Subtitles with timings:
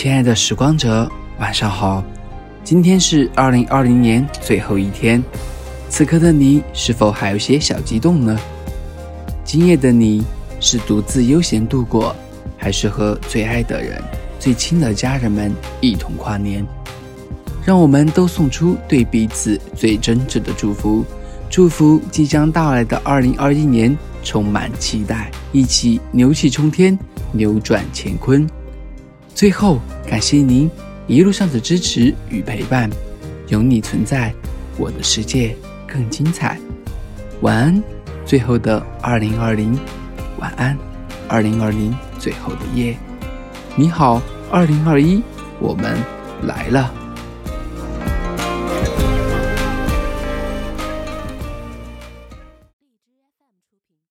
[0.00, 2.04] 亲爱的时光者，晚上好。
[2.62, 5.20] 今天是二零二零年最后一天，
[5.88, 8.38] 此刻的你是否还有些小激动呢？
[9.42, 10.22] 今夜的你
[10.60, 12.14] 是独自悠闲度过，
[12.56, 14.00] 还是和最爱的人、
[14.38, 16.64] 最亲的家人们一同跨年？
[17.64, 21.04] 让我们都送出对彼此最真挚的祝福，
[21.50, 26.96] 祝福即将到来的二零二一年充满期待，一起牛气冲天，
[27.32, 28.48] 扭转乾坤。
[29.38, 30.68] 最后，感谢您
[31.06, 32.90] 一路上的支持与陪伴，
[33.46, 34.34] 有你存在，
[34.76, 35.56] 我的世界
[35.86, 36.58] 更精彩。
[37.42, 37.82] 晚安，
[38.26, 39.78] 最后的二零二零，
[40.40, 40.76] 晚安，
[41.28, 42.96] 二零二零最后的夜。
[43.76, 44.20] 你好，
[44.50, 45.22] 二零二一，
[45.60, 45.96] 我们
[46.42, 46.92] 来了。